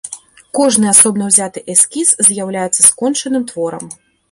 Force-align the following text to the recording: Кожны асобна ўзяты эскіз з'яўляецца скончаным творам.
Кожны 0.59 0.87
асобна 0.93 1.27
ўзяты 1.29 1.59
эскіз 1.75 2.15
з'яўляецца 2.31 2.81
скончаным 2.89 3.49
творам. 3.53 3.89